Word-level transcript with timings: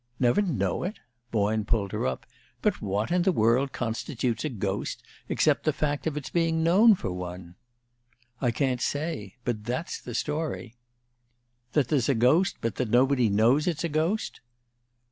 "Never 0.19 0.41
know 0.41 0.81
it?" 0.81 0.97
Boyne 1.29 1.63
pulled 1.63 1.91
her 1.91 2.07
up. 2.07 2.25
"But 2.63 2.81
what 2.81 3.11
in 3.11 3.21
the 3.21 3.31
world 3.31 3.71
constitutes 3.71 4.43
a 4.43 4.49
ghost 4.49 5.03
except 5.29 5.63
the 5.63 5.71
fact 5.71 6.07
of 6.07 6.17
its 6.17 6.31
being 6.31 6.63
known 6.63 6.95
for 6.95 7.11
one?" 7.11 7.53
"I 8.41 8.49
can't 8.49 8.81
say. 8.81 9.35
But 9.45 9.63
that's 9.65 10.01
the 10.01 10.15
story." 10.15 10.73
"That 11.73 11.89
there's 11.89 12.09
a 12.09 12.15
ghost, 12.15 12.55
but 12.61 12.77
that 12.77 12.89
nobody 12.89 13.29
knows 13.29 13.67
it's 13.67 13.83
a 13.83 13.89
ghost?" 13.89 14.39